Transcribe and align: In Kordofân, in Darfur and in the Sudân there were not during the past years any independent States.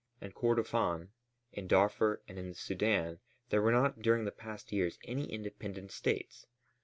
In 0.19 0.31
Kordofân, 0.31 1.09
in 1.53 1.67
Darfur 1.67 2.23
and 2.27 2.39
in 2.39 2.47
the 2.49 2.55
Sudân 2.55 3.19
there 3.51 3.61
were 3.61 3.71
not 3.71 4.01
during 4.01 4.25
the 4.25 4.31
past 4.31 4.71
years 4.71 4.97
any 5.03 5.31
independent 5.31 5.91
States. 5.91 6.47